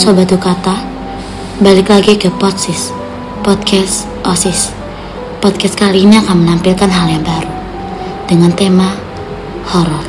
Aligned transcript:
Sobat 0.00 0.32
Dukata, 0.32 0.80
balik 1.60 1.92
lagi 1.92 2.16
ke 2.16 2.32
Podsis, 2.32 2.88
Podcast 3.44 4.08
OSIS. 4.24 4.72
Podcast 5.44 5.76
kali 5.76 6.08
ini 6.08 6.16
akan 6.16 6.40
menampilkan 6.40 6.88
hal 6.88 7.04
yang 7.04 7.20
baru 7.20 7.52
dengan 8.24 8.48
tema 8.56 8.96
horor. 9.68 10.00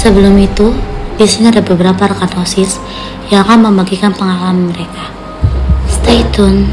Sebelum 0.00 0.32
itu, 0.40 0.72
di 1.20 1.28
sini 1.28 1.52
ada 1.52 1.60
beberapa 1.60 2.08
rekan 2.08 2.40
OSIS 2.40 2.80
yang 3.28 3.44
akan 3.44 3.68
membagikan 3.68 4.16
pengalaman 4.16 4.72
mereka. 4.72 5.12
Stay 5.84 6.24
tune. 6.32 6.72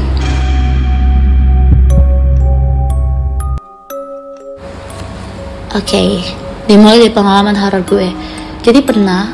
Oke, 5.76 6.24
dimulai 6.64 7.04
dari 7.04 7.12
pengalaman 7.12 7.52
horor 7.52 7.84
gue. 7.84 8.16
Jadi 8.64 8.80
pernah 8.80 9.28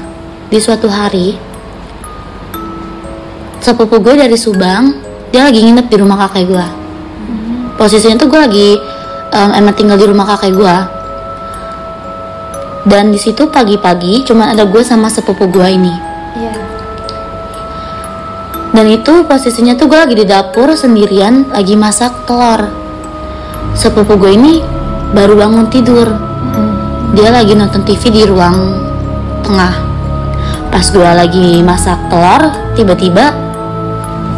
di 0.50 0.58
suatu 0.58 0.90
hari 0.90 1.53
sepupu 3.64 3.96
gue 4.04 4.12
dari 4.20 4.36
Subang 4.36 4.92
dia 5.32 5.48
lagi 5.48 5.64
nginep 5.64 5.88
di 5.88 5.96
rumah 5.96 6.28
kakek 6.28 6.44
gue 6.52 6.66
posisinya 7.80 8.20
tuh 8.20 8.28
gue 8.28 8.40
lagi 8.44 8.68
um, 9.32 9.50
emang 9.56 9.72
tinggal 9.72 9.96
di 9.96 10.04
rumah 10.04 10.28
kakek 10.36 10.52
gue 10.52 10.76
dan 12.84 13.08
di 13.08 13.16
situ 13.16 13.48
pagi-pagi 13.48 14.28
cuma 14.28 14.52
ada 14.52 14.68
gue 14.68 14.84
sama 14.84 15.08
sepupu 15.08 15.48
gue 15.48 15.64
ini. 15.72 15.94
Iya. 16.36 16.54
dan 18.76 18.86
itu 18.90 19.24
posisinya 19.24 19.72
tuh 19.78 19.88
gue 19.88 19.96
lagi 19.96 20.12
di 20.18 20.26
dapur 20.28 20.76
sendirian 20.76 21.48
lagi 21.48 21.80
masak 21.80 22.28
telur. 22.28 22.68
Sepupu 23.72 24.20
gue 24.20 24.36
ini 24.36 24.60
baru 25.16 25.32
bangun 25.32 25.72
tidur. 25.72 26.12
Dia 27.16 27.32
lagi 27.32 27.56
nonton 27.56 27.86
TV 27.86 28.02
di 28.12 28.22
ruang 28.28 28.56
tengah. 29.46 29.74
Pas 30.68 30.84
gue 30.84 31.06
lagi 31.06 31.62
masak 31.64 32.12
telur 32.12 32.52
tiba-tiba 32.76 33.43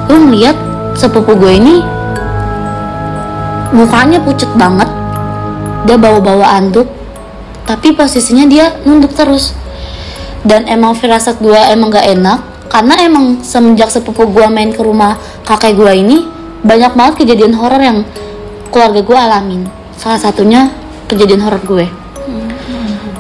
gue 0.07 0.19
ngeliat 0.19 0.57
sepupu 0.95 1.35
gue 1.35 1.53
ini 1.59 1.75
mukanya 3.75 4.23
pucet 4.23 4.49
banget. 4.55 4.89
Dia 5.87 5.99
bawa-bawa 5.99 6.59
anduk 6.59 6.87
tapi 7.67 7.95
posisinya 7.95 8.47
dia 8.47 8.79
nunduk 8.87 9.13
terus. 9.13 9.53
Dan 10.47 10.71
emang 10.71 10.95
firasat 10.95 11.43
gue 11.43 11.59
emang 11.75 11.91
gak 11.91 12.07
enak 12.07 12.39
karena 12.71 13.03
emang 13.03 13.43
semenjak 13.43 13.91
sepupu 13.91 14.31
gue 14.31 14.47
main 14.47 14.71
ke 14.71 14.79
rumah 14.79 15.19
kakek 15.43 15.75
gue 15.75 15.93
ini 15.95 16.19
banyak 16.63 16.95
banget 16.95 17.15
kejadian 17.27 17.59
horor 17.59 17.83
yang 17.83 18.07
keluarga 18.71 19.03
gue 19.03 19.19
alamin. 19.19 19.63
Salah 19.99 20.23
satunya 20.23 20.71
kejadian 21.11 21.43
horor 21.43 21.63
gue. 21.67 21.87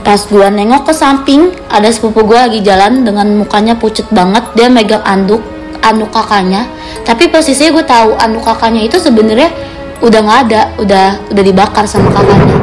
Pas 0.06 0.22
gue 0.22 0.46
nengok 0.46 0.86
ke 0.86 0.94
samping 0.94 1.50
ada 1.66 1.90
sepupu 1.90 2.22
gue 2.22 2.38
lagi 2.38 2.62
jalan 2.62 3.02
dengan 3.02 3.26
mukanya 3.42 3.74
pucet 3.74 4.06
banget 4.14 4.46
dia 4.54 4.70
megang 4.70 5.02
anduk 5.02 5.42
anduk 5.82 6.10
kakaknya 6.14 6.66
tapi 7.06 7.30
posisinya 7.30 7.70
gue 7.70 7.84
tahu 7.86 8.18
anduk 8.18 8.42
kakaknya 8.42 8.90
itu 8.90 8.98
sebenarnya 8.98 9.54
udah 10.02 10.20
nggak 10.26 10.40
ada 10.50 10.62
udah 10.82 11.06
udah 11.30 11.42
dibakar 11.46 11.86
sama 11.86 12.10
kakaknya. 12.10 12.58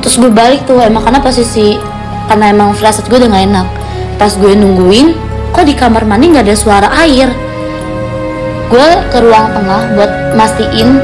Terus 0.00 0.14
gue 0.16 0.30
balik 0.30 0.64
tuh 0.64 0.78
emang 0.78 1.02
karena 1.02 1.18
posisi 1.18 1.74
karena 2.30 2.54
emang 2.54 2.72
firasat 2.78 3.10
gue 3.10 3.18
udah 3.18 3.28
gak 3.34 3.44
enak. 3.50 3.66
Pas 4.16 4.32
gue 4.32 4.52
nungguin 4.54 5.18
kok 5.50 5.66
di 5.66 5.74
kamar 5.74 6.06
mandi 6.06 6.30
nggak 6.30 6.46
ada 6.46 6.54
suara 6.54 6.88
air? 7.02 7.28
Gue 8.70 8.88
ke 9.10 9.18
ruang 9.18 9.50
tengah 9.50 9.98
buat 9.98 10.10
mastiin 10.38 11.02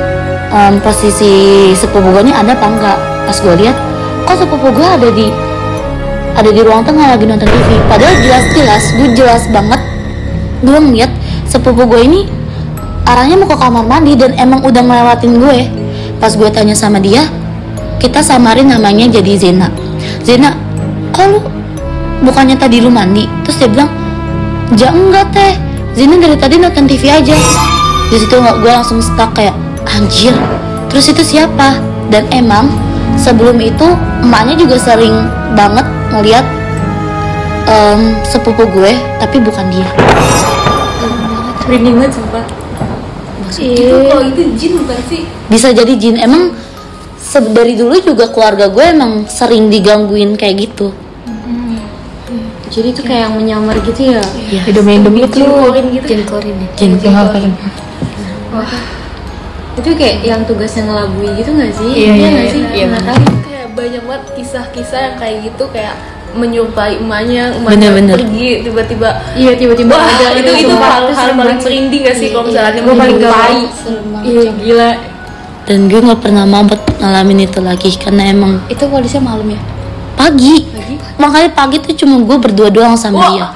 em, 0.54 0.74
posisi 0.80 1.74
sepupu 1.74 2.14
gue 2.14 2.30
ada 2.30 2.54
apa 2.54 2.66
enggak 2.70 2.98
pas 3.26 3.36
gue 3.42 3.54
lihat 3.58 3.76
kok 4.30 4.36
sepupu 4.38 4.70
gue 4.70 4.86
ada 4.86 5.08
di 5.10 5.26
ada 6.38 6.50
di 6.52 6.60
ruang 6.62 6.86
tengah 6.86 7.16
lagi 7.16 7.26
nonton 7.26 7.50
TV 7.50 7.68
padahal 7.90 8.14
jelas-jelas 8.22 8.84
gue 8.94 9.08
jelas 9.18 9.42
banget 9.50 9.95
gue 10.62 10.78
ngeliat 10.78 11.10
sepupu 11.48 11.84
gue 11.84 12.00
ini 12.04 12.20
arahnya 13.06 13.38
mau 13.38 13.48
ke 13.48 13.56
kamar 13.56 13.84
mandi 13.86 14.12
dan 14.18 14.34
emang 14.36 14.60
udah 14.64 14.82
ngelewatin 14.82 15.32
gue. 15.40 15.58
Pas 16.16 16.32
gue 16.32 16.48
tanya 16.48 16.72
sama 16.72 16.96
dia 17.02 17.28
kita 18.00 18.20
samarin 18.20 18.68
namanya 18.68 19.08
jadi 19.08 19.32
Zena. 19.36 19.68
Zena 20.22 20.52
lu 21.16 21.40
bukannya 22.22 22.54
tadi 22.54 22.84
lu 22.84 22.92
mandi? 22.92 23.24
Terus 23.42 23.56
dia 23.56 23.68
bilang 23.72 23.90
ja 24.76 24.92
enggak 24.92 25.32
teh. 25.32 25.54
Zena 25.96 26.20
dari 26.20 26.36
tadi 26.36 26.54
nonton 26.60 26.84
TV 26.84 27.08
aja. 27.08 27.36
Di 28.06 28.16
situ 28.20 28.36
nggak 28.36 28.62
gue 28.62 28.70
langsung 28.70 29.00
stuck 29.02 29.34
kayak 29.34 29.56
anjir 29.86 30.34
terus 30.90 31.12
itu 31.12 31.22
siapa? 31.36 31.76
Dan 32.08 32.24
emang 32.30 32.70
sebelum 33.18 33.58
itu 33.58 33.84
emaknya 34.22 34.54
juga 34.54 34.78
sering 34.78 35.26
banget 35.58 35.84
ngeliat 36.14 36.44
em, 37.66 38.00
sepupu 38.22 38.64
gue 38.68 38.92
tapi 39.18 39.36
bukan 39.38 39.66
dia 39.68 39.88
Merinding 41.66 41.98
banget 41.98 42.14
sumpah. 42.14 42.46
Itu 43.50 44.06
kalau 44.06 44.22
itu 44.22 44.42
jin 44.54 44.72
bukan 44.78 44.98
sih? 45.06 45.22
bisa 45.46 45.70
jadi 45.70 45.92
jin 45.94 46.14
emang 46.16 46.54
se- 47.16 47.42
dari 47.50 47.74
dulu 47.74 47.98
juga 47.98 48.30
keluarga 48.30 48.66
gue 48.66 48.84
emang 48.86 49.26
sering 49.26 49.66
digangguin 49.66 50.34
kayak 50.34 50.66
gitu 50.66 50.94
Jadi 52.66 52.90
itu 52.90 52.98
kayak 53.00 53.30
yang 53.30 53.34
menyamar 53.38 53.78
gitu 53.78 54.10
ya? 54.10 54.18
Iya. 54.50 54.62
Hidup-hidup 54.66 55.14
gitu. 55.14 55.36
Jinkorin 55.38 55.86
gitu. 55.94 56.06
Jinkorin 56.10 56.56
ya. 56.58 56.68
jin 56.74 56.92
Wah. 58.50 58.74
Itu 59.78 59.88
kayak 59.94 60.16
yang 60.26 60.42
tugasnya 60.44 60.82
ngelabui 60.90 61.30
gitu 61.38 61.54
gak 61.54 61.72
sih? 61.78 61.90
Iya, 61.94 62.12
iya, 62.18 62.28
iya. 62.28 62.50
sih? 62.50 62.62
Iya, 62.74 62.86
benar. 62.90 63.14
tahu. 63.14 63.38
Kayak 63.46 63.66
banyak 63.70 64.02
banget 64.02 64.24
kisah-kisah 64.34 64.98
yang 64.98 65.14
kayak 65.16 65.36
gitu 65.46 65.64
kayak 65.70 65.94
menyerupai 66.36 67.00
emaknya, 67.00 67.56
emaknya 67.56 67.88
pergi 68.14 68.62
tiba-tiba 68.62 69.08
Iya 69.34 69.52
tiba-tiba 69.56 69.92
Wah, 69.96 70.06
ada 70.06 70.26
itu 70.36 70.52
itu 70.68 70.74
hal-hal 70.76 71.32
paling 71.34 71.58
merinding 71.60 72.02
gak 72.04 72.16
sih 72.16 72.28
kalau 72.30 72.44
misalnya 72.46 72.80
Gue 72.84 72.94
paling 72.94 73.18
mau. 73.18 74.20
Iya 74.22 74.44
gila. 74.60 74.90
Dan 75.66 75.78
gue 75.90 75.98
nggak 75.98 76.20
pernah 76.22 76.44
mau 76.46 76.62
buat 76.62 76.78
ngalamin 77.02 77.50
itu 77.50 77.58
lagi 77.58 77.90
karena 77.98 78.30
emang 78.30 78.62
Itu 78.70 78.86
kondisinya 78.86 79.34
malam 79.34 79.50
ya? 79.50 79.60
pagi. 80.16 80.64
Makanya 81.20 81.50
pagi 81.52 81.76
tuh 81.80 81.92
cuma 81.92 82.20
gue 82.24 82.36
berdua 82.40 82.68
doang 82.72 82.96
sama 82.96 83.20
Wah. 83.20 83.30
dia. 83.32 83.46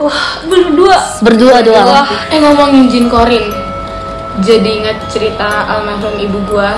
Wah 0.00 0.22
berdua? 0.48 0.96
Berdua 1.20 1.56
doang. 1.60 1.84
Wah, 1.84 2.08
eh 2.32 2.38
ngomongin 2.40 2.88
Jin 2.88 3.06
Korin. 3.12 3.44
Jadi 4.40 4.80
ingat 4.80 4.96
cerita 5.12 5.68
almarhum 5.68 6.16
ibu 6.16 6.40
gua. 6.48 6.72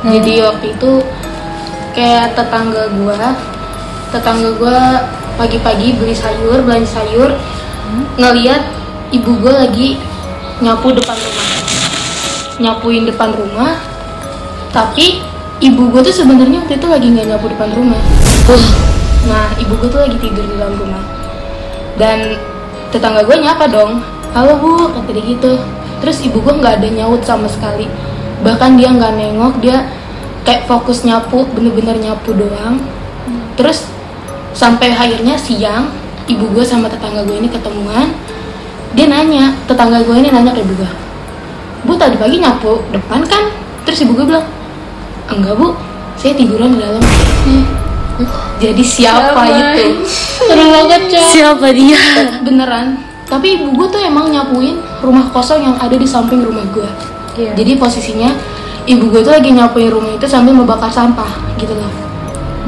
Jadi 0.00 0.40
waktu 0.40 0.72
itu 0.72 1.04
kayak 1.92 2.32
tetangga 2.32 2.88
gua 2.96 3.36
Tetangga 4.12 4.52
gua 4.60 5.08
pagi-pagi 5.40 5.96
beli 5.96 6.12
sayur, 6.12 6.60
belanja 6.62 7.00
sayur 7.00 7.32
Ngeliat 8.20 8.62
ibu 9.10 9.40
gua 9.40 9.64
lagi 9.64 9.96
nyapu 10.60 10.92
depan 10.92 11.16
rumah 11.16 11.48
Nyapuin 12.60 13.08
depan 13.08 13.32
rumah 13.32 13.80
Tapi 14.70 15.24
ibu 15.64 15.88
gua 15.88 16.04
tuh 16.04 16.12
sebenarnya 16.12 16.60
waktu 16.62 16.76
itu 16.76 16.86
lagi 16.86 17.06
nggak 17.08 17.26
nyapu 17.32 17.48
depan 17.48 17.72
rumah 17.72 18.00
Wah, 18.52 18.92
Nah, 19.22 19.54
ibu 19.54 19.78
gue 19.78 19.86
tuh 19.86 20.02
lagi 20.02 20.18
tidur 20.18 20.42
di 20.42 20.54
dalam 20.58 20.74
rumah. 20.74 21.02
Dan 21.94 22.34
tetangga 22.90 23.22
gue 23.22 23.36
nyapa 23.38 23.70
dong. 23.70 24.02
Halo 24.34 24.58
bu, 24.58 24.90
kata 24.90 25.10
dia 25.14 25.24
gitu. 25.36 25.52
Terus 26.02 26.18
ibu 26.26 26.42
gue 26.42 26.54
nggak 26.58 26.82
ada 26.82 26.88
nyaut 26.90 27.22
sama 27.22 27.46
sekali. 27.46 27.86
Bahkan 28.42 28.74
dia 28.74 28.90
nggak 28.90 29.14
nengok, 29.14 29.54
dia 29.62 29.86
kayak 30.42 30.66
fokus 30.66 31.06
nyapu, 31.06 31.46
bener-bener 31.54 31.94
nyapu 32.02 32.34
doang. 32.34 32.82
Terus 33.54 33.86
sampai 34.52 34.92
akhirnya 34.92 35.36
siang, 35.36 35.90
ibu 36.28 36.48
gue 36.52 36.64
sama 36.64 36.88
tetangga 36.88 37.24
gue 37.24 37.36
ini 37.36 37.48
ketemuan. 37.48 38.12
Dia 38.92 39.08
nanya, 39.08 39.56
tetangga 39.64 40.04
gue 40.04 40.16
ini 40.20 40.28
nanya 40.28 40.52
ke 40.52 40.60
ibu 40.60 40.76
gue, 40.76 40.90
Bu 41.82 41.96
tadi 41.96 42.14
pagi 42.20 42.38
nyapu 42.38 42.84
depan 42.92 43.24
kan? 43.24 43.48
Terus 43.88 44.04
ibu 44.04 44.14
gue 44.14 44.28
bilang, 44.28 44.46
enggak 45.32 45.56
bu, 45.56 45.74
saya 46.14 46.36
tiduran 46.36 46.76
di 46.76 46.78
dalam. 46.78 47.02
Jadi 48.60 48.84
siapa, 48.84 49.42
itu? 49.48 50.04
Seru 50.06 50.62
banget 50.70 51.10
siapa 51.32 51.66
dia 51.74 51.98
Beneran. 52.44 53.00
Tapi 53.26 53.58
ibu 53.58 53.72
gue 53.72 53.86
tuh 53.88 53.98
emang 53.98 54.28
nyapuin 54.28 54.76
rumah 55.00 55.32
kosong 55.32 55.64
yang 55.64 55.74
ada 55.80 55.96
di 55.96 56.04
samping 56.04 56.44
rumah 56.44 56.62
gue. 56.70 56.86
Iya. 57.40 57.56
Jadi 57.56 57.80
posisinya 57.80 58.28
ibu 58.84 59.08
gue 59.08 59.24
tuh 59.24 59.32
lagi 59.32 59.50
nyapuin 59.50 59.88
rumah 59.88 60.12
itu 60.12 60.28
sambil 60.28 60.52
membakar 60.52 60.92
sampah 60.92 61.32
gitu 61.56 61.72
loh. 61.72 61.88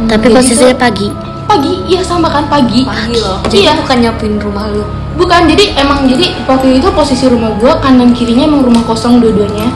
tapi 0.08 0.32
Jadi 0.32 0.34
posisinya 0.40 0.76
pagi 0.80 1.12
Pagi, 1.54 1.86
iya 1.86 2.02
sama 2.02 2.26
kan 2.26 2.50
pagi. 2.50 2.82
Pagi 2.82 3.14
loh 3.22 3.38
Jadi 3.46 3.62
iya. 3.62 3.78
bukan 3.78 4.02
nyapuin 4.02 4.42
rumah 4.42 4.66
lu 4.74 4.82
Bukan, 5.14 5.46
jadi 5.46 5.78
emang 5.78 6.10
jadi 6.10 6.34
waktu 6.42 6.82
itu 6.82 6.90
posisi 6.90 7.30
rumah 7.30 7.54
gue 7.62 7.70
kanan 7.78 8.10
kirinya 8.10 8.50
emang 8.50 8.66
rumah 8.66 8.82
kosong 8.82 9.22
dua-duanya. 9.22 9.70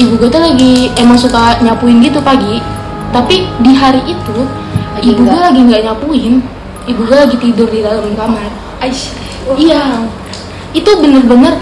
Ibu 0.00 0.16
gue 0.16 0.32
tuh 0.32 0.40
lagi 0.40 0.88
emang 0.96 1.20
suka 1.20 1.60
nyapuin 1.60 2.00
gitu 2.00 2.24
pagi. 2.24 2.64
Tapi 3.12 3.44
di 3.60 3.76
hari 3.76 4.00
itu 4.08 4.38
Lagi 4.96 5.12
ibu 5.12 5.20
gue 5.20 5.28
enggak. 5.28 5.52
lagi 5.52 5.60
nggak 5.68 5.82
nyapuin. 5.84 6.34
Ibu 6.88 7.00
gue 7.04 7.16
lagi 7.20 7.36
tidur 7.36 7.68
di 7.68 7.84
dalam 7.84 8.08
kamar. 8.16 8.48
Aish 8.80 9.12
Iya, 9.60 10.08
itu 10.72 10.90
bener-bener 10.96 11.60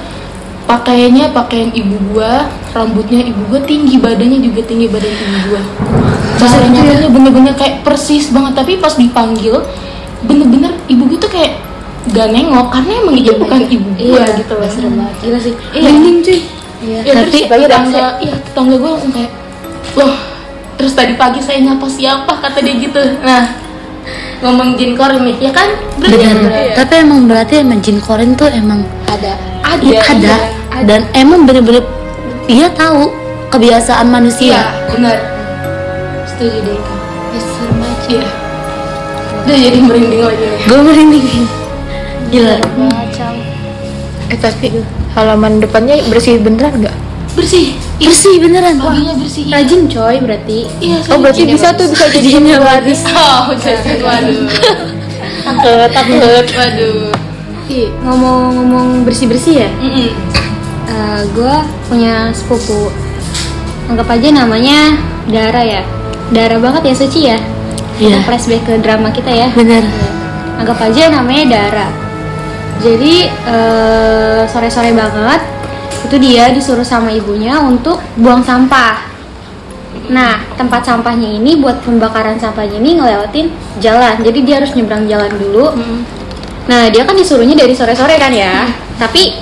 pakaiannya 0.69 1.33
pakaian 1.33 1.73
ibu 1.73 1.97
gua, 2.13 2.45
rambutnya 2.71 3.25
ibu 3.25 3.41
gua 3.49 3.61
tinggi, 3.65 3.97
badannya 3.97 4.39
juga 4.39 4.61
tinggi 4.63 4.87
badan 4.87 5.09
ibu 5.09 5.39
gua. 5.49 5.63
Cara 6.37 6.69
nyatanya 6.69 7.09
bener-bener 7.09 7.55
kayak 7.57 7.83
persis 7.83 8.29
banget, 8.29 8.53
tapi 8.55 8.77
pas 8.77 8.93
dipanggil 8.95 9.65
bener-bener 10.21 10.77
ibu 10.87 11.09
gua 11.09 11.19
tuh 11.19 11.33
kayak 11.33 11.65
gak 12.09 12.29
nengok 12.31 12.69
karena 12.69 12.93
emang 13.01 13.17
dia 13.17 13.35
bukan 13.35 13.61
ibu 13.75 13.89
gue 13.97 14.13
Iya, 14.13 14.37
gitu 14.37 14.53
loh 14.55 14.69
serem 14.69 14.93
banget. 14.95 15.15
Gila 15.19 15.39
sih. 15.41 15.55
Iya. 15.73 15.83
Merinding 15.83 16.19
cuy. 16.21 16.39
Ya, 16.79 16.99
Tapi- 17.03 17.43
terus 17.43 17.67
tetangga, 17.67 18.05
iya 18.23 18.35
tetangga 18.39 18.75
gue 18.79 18.91
langsung 18.95 19.11
kayak, 19.11 19.31
loh, 19.93 20.15
terus 20.79 20.93
tadi 20.95 21.13
pagi 21.19 21.41
saya 21.43 21.59
nyapa 21.61 21.85
siapa 21.85 22.33
kata 22.39 22.63
dia 22.63 22.79
gitu. 22.79 23.03
Nah, 23.19 23.51
ngomong 24.39 24.79
jin 24.79 24.95
korin 24.95 25.27
nih, 25.27 25.37
ya 25.43 25.51
kan? 25.51 25.69
Berarti 25.99 26.17
benar 26.23 26.53
Iya. 26.55 26.75
tapi 26.79 26.95
emang 27.03 27.21
berarti 27.27 27.55
emang 27.59 27.83
jin 27.83 27.99
korin 27.99 28.31
tuh 28.33 28.47
emang 28.49 28.87
Ada. 29.05 29.35
Ada, 29.69 29.85
Iya, 29.85 30.01
ada 30.01 30.35
iya. 30.35 30.37
dan 30.85 31.01
emang 31.13 31.45
bener-bener 31.45 31.85
dia 32.47 32.69
tahu 32.73 33.13
kebiasaan 33.49 34.05
Iya, 34.05 34.13
manusia 34.13 34.59
benar. 34.89 35.17
Setuju 36.27 36.59
deh. 36.63 36.79
Ya, 37.29 37.41
serem 37.43 37.77
banget. 37.77 38.01
Iya. 38.09 38.25
Udah 39.39 39.57
jadi 39.59 39.79
merinding 39.81 40.23
lagi 40.23 40.45
nih. 40.45 40.61
gue 40.63 40.79
merinding 40.79 41.27
gila 42.29 42.57
Macam. 42.79 43.33
Eh 44.29 44.37
tapi 44.37 44.67
halaman 45.13 45.59
depannya 45.59 46.05
bersih 46.07 46.37
beneran 46.37 46.79
nggak? 46.79 46.97
Bersih. 47.33 47.73
bersih 47.99 48.37
beneran 48.39 48.77
Paginya 48.79 49.15
bersih. 49.17 49.45
Rajin 49.49 49.89
coy 49.89 50.17
berarti. 50.21 50.59
Iya, 50.79 50.97
Oh 51.09 51.19
berarti 51.19 51.43
bisa 51.45 51.73
tuh 51.73 51.89
bisa 51.89 52.05
jadi 52.15 52.29
bagus. 52.61 53.01
Oh, 53.09 53.53
jadi 53.57 54.01
waduh. 54.07 54.45
Takut 55.49 55.89
takut. 55.91 56.45
Waduh. 56.51 57.08
Ih, 57.69 57.93
ngomong-ngomong 58.01 59.05
bersih-bersih 59.05 59.61
ya. 59.61 59.69
Mm-mm. 59.77 60.17
gue 61.37 61.57
punya 61.93 62.33
sepupu. 62.33 62.89
Anggap 63.93 64.09
aja 64.09 64.29
namanya 64.33 64.97
Dara 65.29 65.61
ya. 65.61 65.83
Dara 66.33 66.57
banget 66.57 66.89
ya 66.89 66.95
Suci 66.97 67.21
ya. 67.29 67.37
Iya. 68.01 68.17
Kita 68.17 68.19
flashback 68.25 68.63
ke 68.65 68.75
drama 68.81 69.13
kita 69.13 69.29
ya. 69.29 69.53
bener 69.53 69.85
Anggap 70.57 70.81
aja 70.81 71.13
namanya 71.13 71.45
Dara. 71.45 71.89
Jadi 72.81 73.29
eh, 73.29 74.41
sore-sore 74.49 74.97
banget 74.97 75.41
itu 76.09 76.17
dia 76.17 76.49
disuruh 76.49 76.89
sama 76.89 77.13
ibunya 77.13 77.61
untuk 77.61 78.01
buang 78.17 78.41
sampah. 78.41 79.05
Nah, 80.09 80.41
tempat 80.57 80.89
sampahnya 80.89 81.37
ini 81.37 81.61
buat 81.61 81.85
pembakaran 81.85 82.41
sampahnya 82.41 82.81
ini 82.81 82.97
ngelewatin 82.97 83.53
jalan. 83.85 84.17
Jadi 84.25 84.39
dia 84.41 84.57
harus 84.57 84.73
nyebrang 84.73 85.05
jalan 85.05 85.29
dulu. 85.37 85.77
Nah, 86.69 86.93
dia 86.93 87.03
kan 87.09 87.17
disuruhnya 87.17 87.57
dari 87.57 87.73
sore-sore 87.73 88.21
kan 88.21 88.31
ya. 88.31 88.69
Tapi 89.01 89.33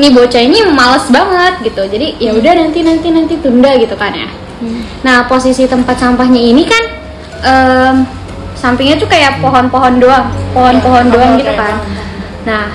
nih 0.00 0.10
bocah 0.16 0.40
ini 0.40 0.64
males 0.72 1.04
banget 1.12 1.60
gitu. 1.68 1.82
Jadi 1.84 2.16
ya 2.16 2.32
udah 2.32 2.52
nanti 2.56 2.80
nanti 2.80 3.08
nanti 3.12 3.34
tunda 3.38 3.76
gitu 3.76 3.94
kan 3.94 4.16
ya. 4.16 4.28
Nah, 5.04 5.24
posisi 5.28 5.64
tempat 5.68 5.96
sampahnya 5.96 6.40
ini 6.40 6.64
kan 6.68 6.82
em, 7.44 7.94
sampingnya 8.56 9.00
tuh 9.00 9.08
kayak 9.08 9.40
pohon-pohon 9.40 10.00
doang, 10.00 10.28
pohon-pohon 10.52 11.06
doang 11.12 11.36
gitu 11.40 11.52
kan. 11.56 11.80
Nah, 12.44 12.68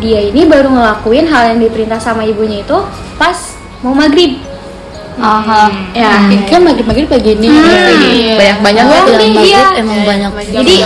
dia 0.00 0.20
ini 0.28 0.48
baru 0.48 0.72
ngelakuin 0.72 1.28
hal 1.28 1.56
yang 1.56 1.60
diperintah 1.60 2.00
sama 2.00 2.24
ibunya 2.24 2.64
itu 2.64 2.76
pas 3.20 3.36
mau 3.84 3.92
maghrib. 3.92 4.40
Aha. 5.18 5.68
Ya, 5.92 6.10
kan 6.46 6.60
maghrib 6.62 6.86
maghrib 6.86 7.06
pagi 7.06 7.34
ini. 7.34 7.48
Iya. 7.48 8.36
Banyak 8.36 8.58
banyak 8.60 8.84
Oh, 8.84 9.04
iya. 9.12 9.62
maghrib 9.68 9.80
emang 9.80 10.00
banyak. 10.02 10.30
Jadi. 10.48 10.76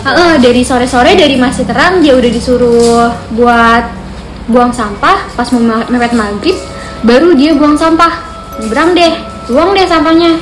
Heeh, 0.00 0.32
dari 0.38 0.62
sore-sore 0.62 1.14
dari 1.14 1.36
masih 1.36 1.64
terang 1.64 1.98
dia 1.98 2.12
udah 2.12 2.30
disuruh 2.30 3.06
buat 3.30 3.84
buang 4.46 4.74
sampah 4.74 5.30
pas 5.30 5.46
mau 5.54 5.62
ma- 5.62 5.86
mepet 5.86 6.10
maghrib 6.10 6.56
baru 7.02 7.32
dia 7.32 7.54
buang 7.54 7.74
sampah. 7.74 8.10
Nyebrang 8.58 8.92
deh 8.92 9.12
buang 9.46 9.70
deh 9.72 9.84
sampahnya. 9.84 10.34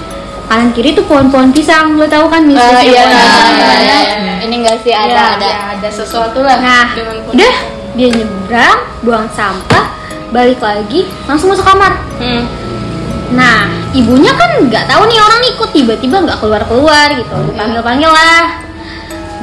Kanan 0.48 0.72
kiri 0.72 0.96
tuh 0.96 1.04
pohon-pohon 1.04 1.52
pisang 1.52 1.92
lo 1.94 2.08
tahu 2.08 2.24
kan 2.26 2.40
misalnya 2.40 2.80
iya, 2.80 3.04
nah, 3.04 3.12
pisang 3.12 3.52
iya, 3.52 3.52
gimana? 3.52 3.98
iya, 4.00 4.34
ini 4.40 4.54
enggak 4.58 4.80
sih 4.80 4.96
ada 4.96 5.12
Ya, 5.12 5.24
ada. 5.36 5.44
ya, 5.44 5.60
ada 5.76 5.88
sesuatu 5.92 6.40
lah. 6.40 6.56
Nah 6.56 6.86
udah 7.28 7.54
dia 7.92 8.08
nyebrang 8.08 8.78
buang 9.04 9.28
sampah 9.28 9.92
balik 10.28 10.56
lagi 10.58 11.04
langsung 11.24 11.52
masuk 11.52 11.68
kamar. 11.68 12.00
Hmm. 12.16 12.48
Nah, 13.28 13.68
ibunya 13.92 14.32
kan 14.32 14.64
nggak 14.64 14.88
tahu 14.88 15.02
nih 15.04 15.20
orang 15.20 15.42
ikut 15.52 15.70
tiba-tiba 15.76 16.16
nggak 16.24 16.38
keluar 16.40 16.62
keluar 16.64 17.08
gitu, 17.12 17.36
panggil 17.52 17.82
panggil 17.84 18.08
lah, 18.08 18.64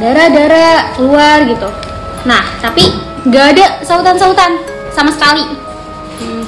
Dara 0.02 0.26
Dara 0.34 0.70
keluar 0.98 1.46
gitu. 1.46 1.70
Nah, 2.26 2.44
tapi 2.62 2.98
nggak 3.30 3.46
ada 3.56 3.66
sautan-sautan 3.86 4.58
sama 4.90 5.14
sekali. 5.14 5.46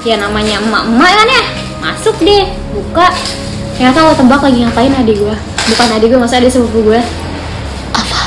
Ya 0.01 0.17
namanya 0.17 0.63
emak-emak 0.63 1.13
kan 1.13 1.27
ya, 1.27 1.43
masuk 1.83 2.15
deh, 2.23 2.47
buka. 2.73 3.11
Ternyata 3.75 4.07
lo 4.07 4.13
tebak 4.17 4.41
lagi 4.41 4.63
ngapain 4.65 4.93
adik 4.97 5.21
gua? 5.21 5.35
Bukan 5.67 5.87
adik 5.93 6.07
gua, 6.15 6.19
masa 6.25 6.41
ada 6.41 6.49
sepupu 6.49 6.89
gua. 6.89 7.01
apa 7.93 8.21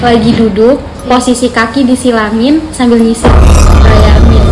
Lagi 0.00 0.30
duduk, 0.32 0.78
posisi 1.08 1.48
kaki 1.48 1.88
disilamin 1.88 2.60
sambil 2.70 3.00
nyisir 3.00 3.32
Bayamin 3.82 4.44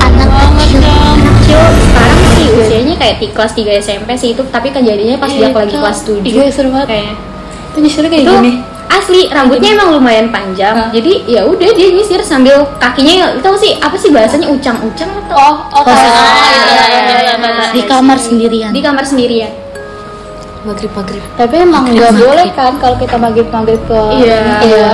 anak 0.00 0.28
kecil 0.58 0.80
kecil 0.80 1.60
sekarang 1.60 1.83
usianya 2.94 3.02
kayak 3.02 3.16
di 3.18 3.26
kelas 3.34 3.52
3 3.58 3.82
SMP 3.82 4.10
sih 4.14 4.28
itu 4.32 4.42
tapi 4.48 4.70
kejadiannya 4.70 5.18
pas 5.18 5.30
dia 5.30 5.50
lagi 5.50 5.74
kelas 5.74 5.98
7 6.06 6.22
iya 6.22 6.46
seru 6.50 6.70
banget. 6.70 6.88
Kayaknya 6.94 7.14
itu 7.74 7.78
nyisirnya 7.82 8.10
kayak 8.14 8.22
itu 8.22 8.34
gini. 8.38 8.52
asli 8.86 9.20
rambutnya 9.34 9.70
emang 9.74 9.88
lumayan 9.98 10.30
panjang. 10.30 10.74
Hah? 10.78 10.88
jadi 10.94 11.12
ya 11.26 11.42
udah 11.42 11.68
dia 11.74 11.88
nyisir 11.90 12.22
sambil 12.22 12.62
kakinya 12.78 13.34
itu 13.34 13.48
sih 13.58 13.72
apa 13.82 13.96
sih 13.98 14.14
bahasanya 14.14 14.46
ucang-ucang 14.46 15.10
atau 15.26 15.34
oh, 15.34 15.54
oh, 15.74 15.82
iya, 15.82 16.62
iya, 16.70 17.16
iya, 17.18 17.34
iya. 17.34 17.66
di 17.74 17.82
kamar 17.82 18.14
sendirian. 18.14 18.70
Di 18.70 18.78
kamar 18.78 19.02
sendirian. 19.02 19.50
Maghrib 20.64 20.88
maghrib 20.96 21.20
Tapi 21.36 21.54
emang 21.60 21.84
nggak 21.92 22.14
boleh 22.16 22.48
kan 22.56 22.72
kalau 22.80 22.96
kita 22.96 23.20
maghrib 23.20 23.48
maghrib 23.52 23.82
ke 23.84 24.00
Iya. 24.22 24.40
iya, 24.64 24.90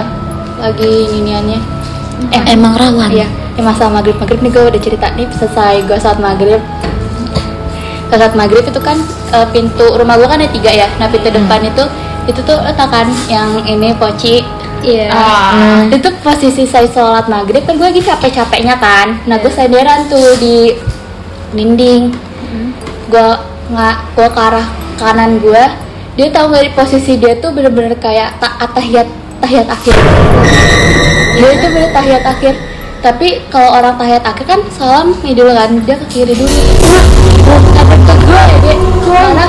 lagi 0.59 0.93
niniannya. 1.15 1.61
eh, 2.33 2.43
emang 2.53 2.75
rawan. 2.77 3.13
Iya, 3.13 3.29
ya 3.29 3.63
masa 3.63 3.93
maghrib 3.93 4.17
maghrib 4.19 4.41
nih 4.41 4.51
gue 4.51 4.65
udah 4.67 4.81
cerita 4.83 5.07
nih 5.15 5.29
selesai 5.37 5.85
gue 5.85 5.99
saat 6.01 6.19
maghrib. 6.19 6.59
Saat 8.11 8.35
maghrib 8.35 8.67
itu 8.67 8.81
kan 8.83 8.99
eh, 9.31 9.47
pintu 9.55 9.87
rumah 9.95 10.19
gue 10.19 10.27
kan 10.27 10.43
ada 10.43 10.51
tiga 10.51 10.71
ya. 10.71 10.89
Nah 10.99 11.07
pintu 11.07 11.31
depan 11.31 11.63
itu 11.63 11.85
itu 12.29 12.41
tuh 12.45 12.59
letak 12.63 12.91
kan 12.91 13.07
yang 13.31 13.63
ini 13.65 13.95
poci. 13.97 14.43
iya 14.81 15.13
Ah. 15.13 15.85
Itu 15.93 16.09
posisi 16.25 16.65
saya 16.65 16.89
sholat 16.89 17.29
maghrib 17.29 17.63
kan 17.65 17.79
gue 17.79 17.87
lagi 17.87 18.03
capek-capeknya 18.03 18.77
kan. 18.81 19.23
Nah 19.31 19.39
gue 19.39 19.53
senderan 19.53 20.11
tuh 20.11 20.37
di 20.43 20.75
dinding. 21.55 22.11
Gue 23.11 23.29
nggak 23.71 23.97
gue 24.19 24.29
ke 24.31 24.41
arah 24.41 24.67
kanan 24.99 25.39
gue. 25.39 25.65
Dia 26.19 26.29
tahu 26.35 26.51
nggak 26.51 26.65
di 26.67 26.73
posisi 26.75 27.13
dia 27.17 27.39
tuh 27.39 27.55
bener-bener 27.55 27.95
kayak 27.97 28.37
ta 28.43 28.59
tahiyat 28.75 29.09
tahiyat 29.41 29.69
akhir. 29.71 29.95
Dia 31.39 31.51
itu 31.57 31.67
bener 31.71 31.91
tahiyat 31.95 32.25
akhir. 32.27 32.55
Tapi 33.01 33.49
kalau 33.49 33.73
orang 33.75 33.97
tahiyat 33.97 34.21
akhir 34.23 34.45
kan 34.45 34.61
salam 34.71 35.17
nih 35.21 35.33
dulu 35.33 35.53
kan 35.53 35.71
dia 35.83 35.97
ke 35.97 36.07
kiri 36.09 36.35
dulu. 36.37 36.53
Tapi 37.73 37.95
ke 37.97 38.15
gue 38.21 38.41
ya 38.41 38.57
dia 38.61 38.75
karena 39.01 39.47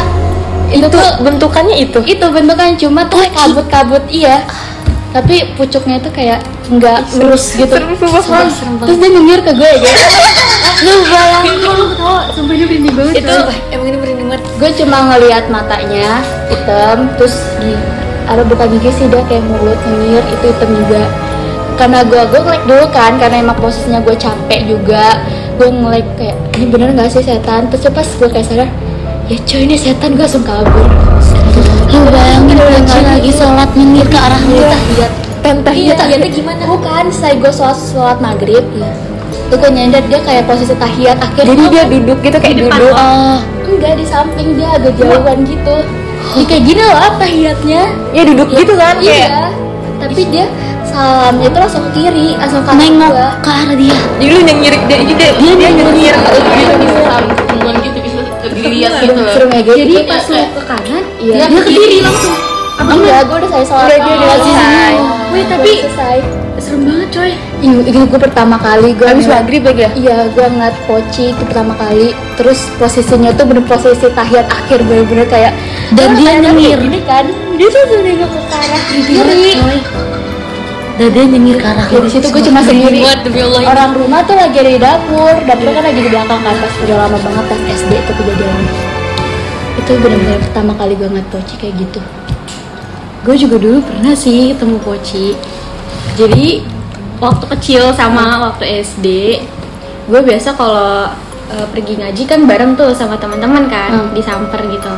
itu 0.72 0.88
tuh 0.88 1.08
Bentukannya 1.20 1.76
itu. 1.78 2.00
itu 2.08 2.26
bentukannya 2.26 2.76
cuma 2.80 3.04
tuh 3.06 3.20
kayak 3.20 3.34
kabut-kabut 3.36 4.04
iya. 4.08 4.48
Tapi 5.12 5.44
pucuknya 5.60 6.00
itu 6.00 6.08
kayak 6.08 6.40
nggak 6.72 7.04
lurus 7.20 7.52
gitu. 7.60 7.76
terus 7.76 8.96
dia 8.96 9.10
nyengir 9.12 9.44
ke 9.44 9.52
gue 9.52 9.72
gitu 9.84 10.02
lu 10.88 10.94
bayangin 11.04 11.56
lu 11.60 11.86
tau 12.00 12.24
sumpah 12.32 12.56
ini 12.56 12.64
berinding 12.64 12.96
banget 12.96 13.14
itu 13.20 13.36
Emang 13.76 13.88
ini 13.92 13.98
merinding 14.00 14.28
banget. 14.32 14.44
gue 14.56 14.70
cuma 14.80 14.98
ngelihat 15.12 15.52
matanya 15.52 16.24
hitam 16.48 17.12
terus 17.20 17.36
di 17.60 17.76
ada 18.24 18.48
bukan 18.48 18.72
gigi 18.80 18.92
sih 18.96 19.06
dia 19.12 19.20
kayak 19.28 19.44
mulut 19.44 19.76
nyengir 19.84 20.24
itu 20.32 20.46
hitam 20.48 20.70
juga 20.80 21.04
karena 21.82 22.06
gue 22.06 22.22
gue 22.30 22.42
ngelek 22.46 22.64
dulu 22.70 22.86
kan 22.94 23.18
karena 23.18 23.42
emang 23.42 23.58
posisinya 23.58 24.06
gue 24.06 24.14
capek 24.14 24.62
juga. 24.70 25.18
Gue 25.58 25.74
ngelek 25.74 26.06
kayak 26.14 26.38
ini 26.62 26.66
bener 26.70 26.94
nggak 26.94 27.10
sih 27.10 27.26
setan? 27.26 27.74
Terus 27.74 27.90
pas 27.90 28.06
gue 28.06 28.30
kayak 28.30 28.46
sadar 28.46 28.70
ya 29.26 29.38
cuy 29.42 29.66
ini 29.66 29.76
setan 29.82 30.14
gue 30.14 30.22
langsung 30.22 30.46
kabur. 30.46 30.86
Lu 31.90 32.00
bayangin 32.14 32.58
lagi 32.62 33.02
lagi 33.02 33.32
sholat 33.34 33.70
nyengir 33.74 34.06
ke 34.06 34.18
arah 34.18 34.42
lu 34.46 34.62
tahiyat 34.62 35.12
iya. 35.42 35.94
Tahiyatnya 35.98 36.30
gimana? 36.30 36.64
Bukan 36.70 37.06
saya 37.10 37.34
gue 37.42 37.50
sholat 37.50 37.78
sholat 37.82 38.18
maghrib. 38.22 38.62
Ya 38.78 38.94
itu 39.32 39.56
gue 39.60 39.72
nyadar 39.74 40.04
dia 40.08 40.20
kayak 40.24 40.44
posisi 40.48 40.72
tahiyat 40.78 41.18
akhir 41.20 41.44
Jadi 41.44 41.64
dia 41.76 41.84
duduk 41.90 42.20
gitu 42.24 42.38
kayak 42.38 42.56
duduk. 42.62 42.94
oh. 42.94 43.40
Enggak 43.66 43.98
di 43.98 44.06
samping 44.06 44.54
dia 44.54 44.70
agak 44.78 44.94
jauhan 45.02 45.44
gitu. 45.50 45.76
Dia 46.38 46.44
kayak 46.46 46.64
gini 46.64 46.82
loh 46.86 47.00
tahiyatnya? 47.18 47.84
Ya 48.14 48.22
duduk 48.22 48.48
gitu 48.54 48.74
kan 48.78 49.02
kayak 49.02 49.34
iya 49.34 49.62
tapi 50.02 50.22
dia 50.34 50.46
salamnya 50.84 51.48
itu 51.48 51.58
langsung 51.58 51.82
ke 51.86 51.92
kiri 51.94 52.28
langsung 52.36 52.62
ke 52.62 52.72
nengok 52.74 53.12
gua. 53.12 53.30
ke 53.40 53.50
arah 53.50 53.76
dia. 53.76 54.00
Jadi 54.18 54.26
lu 54.28 54.40
nyengir 54.42 54.74
dia 54.86 54.98
dia 55.00 55.16
dia, 55.16 55.30
dia 55.34 55.70
nyengir 55.72 55.88
gitu. 55.92 56.74
Bisa 56.78 57.00
sampingan 57.06 57.76
gitu 57.80 57.98
bisa 58.02 58.20
dilihat 58.52 58.92
gitu 59.00 59.14
loh. 59.16 59.32
seru 59.32 59.46
kayak 59.48 59.64
gitu 59.64 59.78
jadi 59.78 59.94
Kayak- 59.94 60.10
pas 60.10 60.24
lu 60.28 60.40
ke 60.42 60.62
kanan 60.66 61.04
iya. 61.18 61.34
dia 61.34 61.48
ke 61.48 61.62
kiri 61.66 61.98
langsung. 62.02 62.38
Enggak? 62.82 63.20
Gue 63.30 63.38
udah 63.38 63.50
selesai. 63.52 63.78
Sholat 63.78 63.94
Udah, 63.94 64.00
dia 64.02 64.16
udah 64.18 64.38
selesai. 64.42 64.94
Wih, 65.32 65.44
tapi- 65.46 65.82
selesai. 65.86 66.18
serem 66.58 66.82
banget 66.86 67.10
coy. 67.10 67.32
Ini, 67.60 67.76
ini 67.84 67.98
gue 68.06 68.20
pertama 68.22 68.54
kali 68.56 68.94
gue 68.94 69.02
habis 69.04 69.26
maghrib 69.26 69.66
lagi 69.66 69.82
ya. 69.82 69.92
Iya, 69.94 70.18
gue 70.30 70.46
ngeliat 70.46 70.78
Poci 70.86 71.34
itu 71.34 71.42
pertama 71.42 71.74
kali. 71.74 72.14
Terus 72.38 72.70
posisinya 72.78 73.34
tuh 73.34 73.46
bener 73.46 73.66
posisi 73.66 74.06
tahiyat 74.08 74.46
akhir 74.46 74.86
bener-bener 74.86 75.26
kayak 75.26 75.54
Dan 75.92 76.14
dia 76.16 76.38
nyengir. 76.38 76.78
gini 76.78 77.02
kan. 77.02 77.26
Dia 77.58 77.66
tuh 77.66 77.82
udah 77.84 78.00
nengok 78.00 78.30
ke 78.30 78.56
arah 78.56 78.82
kiri. 78.88 79.52
Dia 81.10 81.24
nyengir 81.26 81.58
ke 81.58 81.66
arah 81.66 81.88
ya 81.88 82.00
di 82.04 82.10
situ 82.12 82.28
gue 82.30 82.44
cuma 82.46 82.62
sendiri. 82.62 83.02
Ini. 83.02 83.66
orang 83.66 83.96
rumah 83.98 84.22
tuh 84.28 84.36
lagi 84.38 84.60
ada 84.60 84.70
di 84.70 84.82
dapur. 84.82 85.36
Dapur 85.48 85.68
kan 85.72 85.84
lagi 85.88 86.00
di 86.04 86.10
belakang 86.12 86.42
kan 86.44 86.56
pas 86.60 86.74
udah 86.84 86.96
lama 87.08 87.18
banget 87.18 87.46
pas 87.48 87.62
SD 87.80 87.92
itu 87.96 88.12
kejadiannya 88.12 88.92
itu 89.82 89.92
benar-benar 89.98 90.40
pertama 90.44 90.72
kali 90.76 90.94
gue 91.00 91.08
ngeliat 91.08 91.30
poci 91.32 91.56
kayak 91.58 91.76
gitu. 91.80 92.02
Gue 93.22 93.36
juga 93.38 93.56
dulu 93.62 93.80
pernah 93.86 94.14
sih 94.18 94.52
ketemu 94.54 94.78
Poci 94.82 95.38
jadi 96.18 96.66
waktu 97.22 97.46
kecil 97.58 97.94
sama 97.94 98.42
waktu 98.50 98.82
SD 98.82 99.08
gue 100.10 100.22
biasa 100.26 100.58
kalau 100.58 101.08
eh, 101.54 101.68
pergi 101.72 102.02
ngaji 102.02 102.24
kan 102.28 102.50
bareng 102.50 102.74
tuh 102.76 102.92
sama 102.92 103.16
teman-teman 103.16 103.70
kan 103.70 104.12
disamper 104.12 104.60
gitu. 104.68 104.94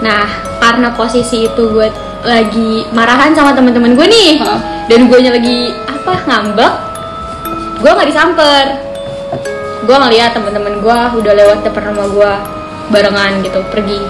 Nah 0.00 0.26
karena 0.62 0.94
posisi 0.96 1.44
itu 1.44 1.62
gue 1.70 1.88
lagi 2.24 2.88
marahan 2.96 3.36
sama 3.36 3.52
teman-teman 3.52 3.92
gue 3.92 4.06
nih 4.08 4.30
dan 4.90 5.00
gue 5.08 5.18
lagi 5.18 5.58
apa 5.88 6.12
ngambek? 6.28 6.74
Gue 7.80 7.90
nggak 7.92 8.08
disamper. 8.08 8.64
Gue 9.84 9.96
ngeliat 10.00 10.32
teman-teman 10.32 10.80
gue 10.80 10.98
udah 11.20 11.32
lewat 11.36 11.58
depan 11.64 11.92
rumah 11.92 12.08
gue 12.08 12.32
barengan 12.92 13.40
gitu 13.44 13.60
pergi. 13.68 14.00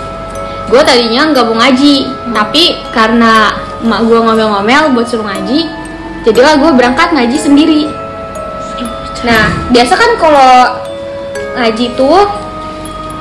Gue 0.70 0.80
tadinya 0.82 1.30
nggak 1.30 1.44
mau 1.46 1.56
ngaji 1.60 1.94
tapi 2.34 2.78
karena 2.90 3.54
emak 3.84 4.00
gue 4.08 4.18
ngomel-ngomel 4.18 4.96
buat 4.96 5.06
suruh 5.06 5.28
ngaji 5.28 5.68
jadilah 6.24 6.56
gue 6.56 6.70
berangkat 6.72 7.12
ngaji 7.12 7.36
sendiri. 7.36 7.82
Nah 9.22 9.50
biasa 9.70 9.92
kan 9.94 10.10
kalau 10.16 10.54
ngaji 11.58 11.86
tuh 11.94 12.26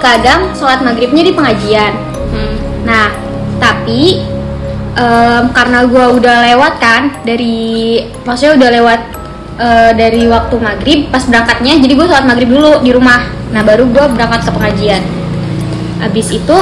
kadang 0.02 0.52
sholat 0.58 0.82
maghribnya 0.82 1.24
di 1.26 1.34
pengajian. 1.36 1.94
Nah 2.88 3.12
tapi 3.60 4.20
em, 4.94 5.44
karena 5.54 5.86
gue 5.86 6.06
udah 6.22 6.38
lewat 6.54 6.74
kan 6.78 7.02
dari 7.26 8.00
maksudnya 8.26 8.54
udah 8.58 8.70
lewat 8.70 9.02
eh, 9.58 9.92
dari 9.98 10.24
waktu 10.30 10.56
maghrib 10.58 11.00
pas 11.10 11.24
berangkatnya 11.26 11.78
jadi 11.82 11.94
gue 11.94 12.06
sholat 12.10 12.26
maghrib 12.26 12.50
dulu 12.50 12.82
di 12.82 12.92
rumah. 12.94 13.26
Nah 13.54 13.62
baru 13.62 13.86
gue 13.90 14.06
berangkat 14.14 14.50
ke 14.50 14.52
pengajian. 14.54 15.04
Habis 16.02 16.28
itu 16.36 16.58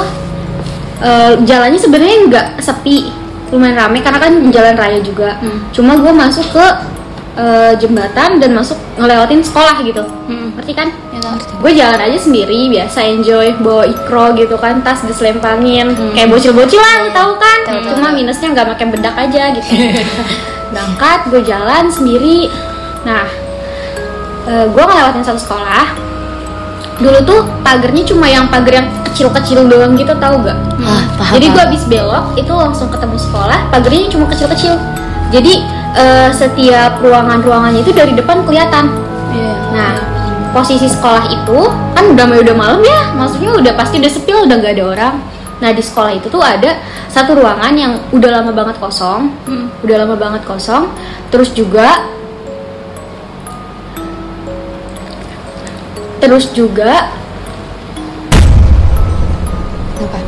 eh, 1.04 1.32
jalannya 1.44 1.80
sebenarnya 1.80 2.18
nggak 2.28 2.48
sepi 2.64 3.12
lumayan 3.52 3.76
rame 3.76 4.00
karena 4.00 4.20
kan 4.20 4.34
jalan 4.52 4.76
raya 4.80 5.00
juga. 5.04 5.36
Cuma 5.76 6.00
gue 6.00 6.14
masuk 6.16 6.48
ke 6.56 6.66
eh, 7.36 7.74
jembatan 7.80 8.40
dan 8.40 8.52
masuk 8.56 8.80
ngelewatin 8.96 9.44
sekolah 9.44 9.84
gitu. 9.84 10.04
Ngerti 10.56 10.72
kan? 10.72 10.88
Gue 11.60 11.72
jalan 11.76 12.00
aja 12.00 12.18
sendiri 12.20 12.72
biasa 12.72 13.04
enjoy 13.08 13.56
bawa 13.60 13.84
ikro 13.88 14.36
gitu 14.40 14.56
kan 14.56 14.80
tas 14.84 15.04
diselempangin. 15.04 15.92
Kayak 16.16 16.32
bocil-bocil 16.32 16.80
lah 16.80 17.12
tahu 17.12 17.32
kan 17.40 17.51
cuma 17.96 18.10
minusnya 18.12 18.48
nggak 18.52 18.68
makan 18.76 18.88
bedak 18.92 19.16
aja 19.16 19.44
gitu 19.56 19.72
berangkat 20.72 21.20
gue 21.32 21.42
jalan 21.48 21.86
sendiri 21.92 22.52
nah 23.08 23.26
eh, 24.48 24.66
gue 24.68 24.84
ngelewatin 24.84 25.24
satu 25.24 25.40
sekolah 25.40 26.12
dulu 27.02 27.20
tuh 27.26 27.40
pagernya 27.66 28.04
cuma 28.06 28.30
yang 28.30 28.46
pagar 28.48 28.86
yang 28.86 28.88
kecil-kecil 29.12 29.68
doang 29.68 29.98
gitu 29.98 30.14
tahu 30.22 30.46
gak? 30.46 30.56
Paham, 31.18 31.34
Jadi 31.36 31.46
gue 31.50 31.62
habis 31.62 31.84
belok 31.90 32.26
itu 32.38 32.54
langsung 32.54 32.88
ketemu 32.94 33.18
sekolah, 33.18 33.60
pagernya 33.74 34.08
cuma 34.14 34.26
kecil-kecil. 34.30 34.78
Jadi 35.34 35.66
eh, 35.98 36.30
setiap 36.32 37.02
ruangan-ruangannya 37.02 37.82
itu 37.84 37.92
dari 37.92 38.14
depan 38.16 38.46
kelihatan. 38.46 38.94
Nah, 39.72 39.94
posisi 40.52 40.88
sekolah 40.88 41.28
itu 41.32 41.60
kan 41.96 42.06
udah 42.12 42.26
udah 42.40 42.56
malam 42.56 42.82
ya, 42.84 43.12
maksudnya 43.16 43.52
udah 43.56 43.74
pasti 43.76 44.00
udah 44.00 44.12
sepi 44.12 44.32
udah 44.32 44.56
nggak 44.60 44.74
ada 44.80 44.86
orang. 44.86 45.16
Nah 45.62 45.70
di 45.70 45.80
sekolah 45.80 46.12
itu 46.18 46.28
tuh 46.28 46.42
ada 46.42 46.82
satu 47.06 47.38
ruangan 47.38 47.74
yang 47.78 47.94
udah 48.10 48.42
lama 48.42 48.52
banget 48.52 48.82
kosong, 48.82 49.30
udah 49.86 49.96
lama 50.02 50.18
banget 50.18 50.42
kosong. 50.42 50.90
Terus 51.30 51.54
juga, 51.54 52.10
terus 56.18 56.50
juga 56.52 57.14
apa 60.02 60.20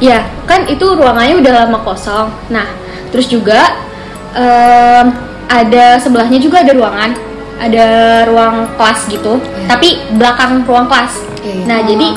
Ya, 0.00 0.24
kan 0.48 0.64
itu 0.64 0.96
ruangannya 0.96 1.44
udah 1.44 1.52
lama 1.68 1.84
kosong. 1.84 2.32
Nah, 2.48 2.64
terus 3.12 3.28
juga 3.28 3.84
em, 4.32 5.12
ada 5.44 6.00
sebelahnya 6.00 6.40
juga 6.40 6.64
ada 6.64 6.72
ruangan, 6.72 7.12
ada 7.60 7.86
ruang 8.24 8.64
kelas 8.80 9.12
gitu, 9.12 9.36
tapi 9.68 10.00
belakang 10.16 10.64
ruang 10.64 10.88
kelas. 10.88 11.20
Iya. 11.44 11.68
Nah, 11.68 11.78
jadi 11.84 12.08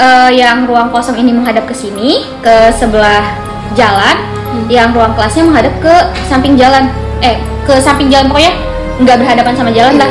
eh, 0.00 0.30
yang 0.40 0.64
ruang 0.64 0.88
kosong 0.88 1.20
ini 1.20 1.36
menghadap 1.36 1.68
ke 1.68 1.74
sini, 1.76 2.24
ke 2.40 2.72
sebelah 2.72 3.36
jalan, 3.76 4.16
yang 4.72 4.96
ruang 4.96 5.12
kelasnya 5.12 5.44
menghadap 5.44 5.74
ke 5.84 5.94
samping 6.26 6.56
jalan, 6.56 6.88
eh 7.20 7.36
ke 7.68 7.76
samping 7.78 8.08
jalan 8.08 8.32
pokoknya. 8.32 8.56
Nggak 9.00 9.16
berhadapan 9.20 9.52
sama 9.56 9.70
jalan 9.72 9.94
lah. 9.96 10.10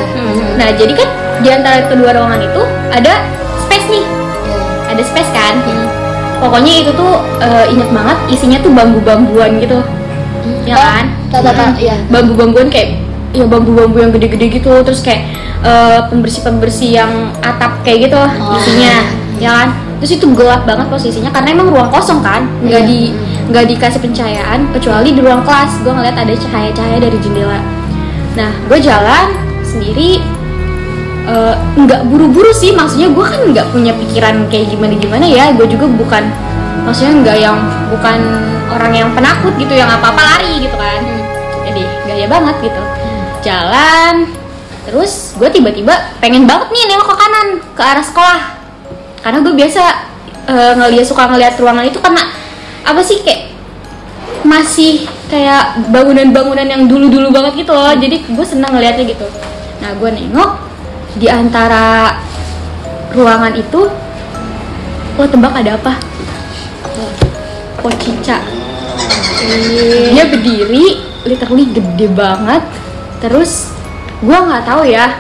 Nah, 0.58 0.70
jadi 0.74 0.94
kan 0.94 1.10
di 1.42 1.50
antara 1.50 1.86
kedua 1.90 2.14
ruangan 2.14 2.42
itu 2.42 2.62
ada 2.90 3.22
space 3.66 3.88
nih, 3.90 4.06
ada 4.90 5.02
space 5.02 5.32
kan? 5.34 5.58
Pokoknya 6.40 6.86
itu 6.86 6.92
tuh 6.94 7.20
eh, 7.42 7.66
inget 7.74 7.90
banget 7.90 8.18
isinya 8.32 8.58
tuh 8.62 8.72
bambu-bambuan 8.72 9.58
gitu. 9.58 9.82
Ya 10.66 10.78
kan? 10.78 11.20
tata 11.30 11.78
ya 11.78 11.96
bambu-bambuan 12.10 12.68
kayak 12.74 12.98
ya 13.32 13.46
bambu-bambu 13.46 14.02
yang 14.02 14.12
gede-gede 14.12 14.60
gitu 14.60 14.74
terus 14.82 15.06
kayak 15.06 15.30
eh, 15.62 16.00
pembersih-pembersih 16.10 16.90
yang 16.90 17.12
atap 17.46 17.86
kayak 17.86 18.10
gitu 18.10 18.22
isinya 18.58 19.06
ya 19.40 19.50
kan? 19.64 19.70
Terus 20.00 20.16
itu 20.16 20.26
gelap 20.32 20.64
banget 20.64 20.88
posisinya 20.88 21.32
karena 21.32 21.56
emang 21.56 21.72
ruang 21.72 21.90
kosong 21.92 22.20
kan? 22.24 22.48
Nggak 22.64 22.84
di 22.88 23.12
nggak 23.50 23.66
dikasih 23.76 24.00
pencahayaan 24.04 24.60
kecuali 24.76 25.10
di 25.16 25.20
ruang 25.20 25.44
kelas. 25.44 25.80
Gue 25.84 25.92
ngeliat 25.96 26.16
ada 26.16 26.34
cahaya-cahaya 26.36 26.98
dari 27.00 27.18
jendela. 27.20 27.60
Nah 28.36 28.52
gue 28.68 28.80
jalan 28.80 29.26
sendiri 29.64 30.24
eh, 31.28 31.56
nggak 31.80 32.02
buru-buru 32.08 32.52
sih. 32.56 32.72
Maksudnya 32.76 33.12
gue 33.12 33.26
kan 33.26 33.42
nggak 33.52 33.68
punya 33.72 33.92
pikiran 33.96 34.48
kayak 34.48 34.72
gimana 34.72 34.94
gimana 34.96 35.26
ya. 35.26 35.52
Gue 35.56 35.68
juga 35.68 35.88
bukan 35.88 36.24
maksudnya 36.88 37.14
nggak 37.24 37.38
yang 37.40 37.58
bukan 37.92 38.20
orang 38.70 38.94
yang 38.96 39.10
penakut 39.12 39.52
gitu 39.60 39.74
yang 39.76 39.90
apa 39.92 40.16
apa 40.16 40.22
lari 40.22 40.64
gitu 40.64 40.76
kan. 40.80 41.02
Jadi 41.68 41.84
gaya 42.08 42.28
banget 42.28 42.56
gitu. 42.64 42.82
Jalan 43.44 44.28
terus 44.88 45.38
gue 45.38 45.50
tiba-tiba 45.52 45.94
pengen 46.18 46.50
banget 46.50 46.72
nih 46.74 46.84
nengok 46.90 47.14
ke 47.14 47.16
kanan 47.20 47.48
ke 47.78 47.82
arah 47.84 48.02
sekolah 48.02 48.59
karena 49.20 49.40
gue 49.44 49.54
biasa 49.54 49.84
eh, 50.48 50.74
ngeliat 50.80 51.06
suka 51.08 51.28
ngeliat 51.30 51.60
ruangan 51.60 51.86
itu 51.88 52.00
karena 52.00 52.24
apa 52.88 53.02
sih 53.04 53.22
kayak 53.22 53.52
masih 54.48 55.06
kayak 55.28 55.92
bangunan-bangunan 55.92 56.64
yang 56.64 56.88
dulu-dulu 56.88 57.30
banget 57.30 57.68
gitu 57.68 57.76
loh. 57.76 57.92
Jadi 57.92 58.24
gue 58.24 58.46
senang 58.48 58.72
ngeliatnya 58.72 59.06
gitu. 59.06 59.28
Nah 59.84 59.92
gue 60.00 60.10
nengok 60.10 60.52
di 61.20 61.28
antara 61.28 62.16
ruangan 63.12 63.54
itu 63.58 63.90
lo 65.20 65.26
tebak 65.28 65.54
ada 65.60 65.76
apa? 65.76 65.94
Pocica 67.80 68.40
dia 70.12 70.24
berdiri 70.28 71.00
literally 71.28 71.68
gede 71.72 72.08
banget. 72.12 72.64
Terus 73.20 73.72
gue 74.24 74.36
nggak 74.36 74.64
tahu 74.64 74.88
ya 74.88 75.20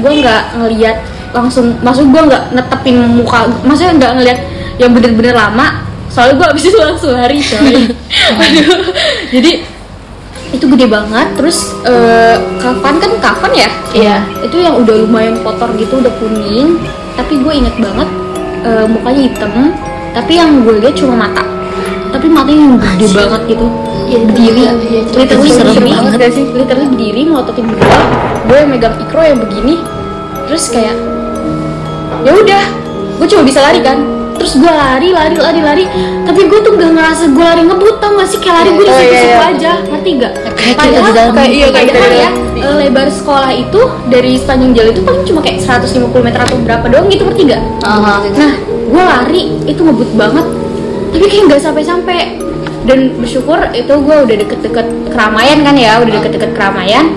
gue 0.00 0.12
nggak 0.24 0.42
ngeliat 0.56 0.96
langsung 1.30 1.78
maksud 1.80 2.10
gue 2.10 2.22
nggak 2.26 2.44
netepin 2.54 2.96
muka 3.14 3.46
maksudnya 3.62 3.92
nggak 3.96 4.12
ngeliat 4.18 4.38
yang 4.80 4.90
bener-bener 4.96 5.34
lama 5.36 5.86
soalnya 6.10 6.34
gue 6.42 6.46
abis 6.50 6.64
itu 6.66 6.78
langsung 6.78 7.14
lari 7.14 7.38
coy. 7.38 7.86
Jadi 9.34 9.52
itu 10.50 10.64
gede 10.66 10.86
banget 10.90 11.28
terus 11.38 11.78
eh, 11.86 12.34
kafan 12.58 12.98
kan 12.98 13.12
kafan 13.22 13.52
ya? 13.54 13.70
Iya. 13.90 14.16
itu 14.42 14.58
yang 14.58 14.78
udah 14.82 14.94
lumayan 15.06 15.38
kotor 15.42 15.70
gitu 15.78 16.02
udah 16.02 16.10
kuning 16.18 16.78
tapi 17.14 17.38
gue 17.38 17.52
inget 17.54 17.74
banget 17.78 18.08
eh, 18.66 18.86
mukanya 18.90 19.22
hitam 19.30 19.54
tapi 20.10 20.32
yang 20.34 20.66
gue 20.66 20.82
lihat 20.82 20.98
cuma 20.98 21.14
mata. 21.14 21.46
Tapi 22.10 22.26
matanya 22.26 22.74
yang 22.74 22.76
gede 22.82 23.06
banget 23.14 23.42
gitu. 23.54 23.66
Berdiri 24.10 24.62
literally 25.14 25.50
serem 25.54 25.70
berdiri 25.78 25.94
banget 25.94 26.34
sih? 26.34 26.44
Literally 26.50 26.86
berdiri 26.90 27.22
melototin 27.30 27.70
gue 27.70 27.86
gue 28.50 28.56
yang 28.58 28.70
megang 28.74 28.98
ikro 28.98 29.22
yang 29.22 29.38
begini 29.38 29.78
terus 30.50 30.66
kayak 30.74 30.98
ya 32.20 32.32
udah 32.34 32.64
gue 33.20 33.26
cuma 33.28 33.42
bisa 33.44 33.60
lari 33.60 33.80
kan 33.80 33.98
terus 34.34 34.56
gue 34.56 34.72
lari 34.72 35.12
lari 35.12 35.36
lari 35.36 35.60
lari 35.60 35.84
tapi 36.24 36.48
gue 36.48 36.58
tuh 36.64 36.72
nggak 36.72 36.90
ngerasa 36.96 37.24
gue 37.28 37.44
lari 37.44 37.62
ngebut 37.68 38.00
tau 38.00 38.16
gak 38.16 38.28
sih 38.28 38.40
kayak 38.40 38.64
lari 38.64 38.70
gue 38.72 38.84
di 38.84 38.88
Oh, 38.88 38.96
iya, 38.96 39.04
situ-situ 39.04 39.28
iya. 39.28 39.52
aja 39.52 39.72
ngerti 39.84 40.10
gak 40.16 40.32
Kayak 40.56 40.76
padahal 40.76 40.90
kita 40.90 41.00
di 41.04 41.12
dalam 41.12 41.32
kayak 41.36 41.50
iya 41.52 41.66
kayak 41.68 41.86
gitu. 41.92 42.00
ya 42.16 42.30
lebar 42.80 43.08
sekolah 43.08 43.50
itu 43.52 43.80
dari 44.08 44.32
sepanjang 44.40 44.72
jalan 44.72 44.90
itu 44.92 45.02
paling 45.04 45.22
cuma 45.28 45.40
kayak 45.40 45.58
150 45.60 46.12
meter 46.24 46.40
atau 46.40 46.56
berapa 46.60 46.86
doang 46.88 47.06
gitu 47.08 47.22
ngerti 47.28 47.42
gak. 47.52 47.62
Nah, 48.36 48.52
gue 48.64 49.02
lari 49.04 49.42
itu 49.64 49.80
ngebut 49.80 50.10
banget, 50.12 50.46
tapi 51.12 51.24
kayak 51.28 51.42
nggak 51.48 51.60
sampai-sampai. 51.60 52.18
Dan 52.80 53.20
bersyukur 53.20 53.60
itu 53.72 53.92
gue 53.92 54.16
udah 54.24 54.36
deket-deket 54.40 54.86
keramaian 55.12 55.58
kan 55.60 55.74
ya, 55.76 56.00
udah 56.00 56.12
deket-deket 56.20 56.50
keramaian. 56.52 57.12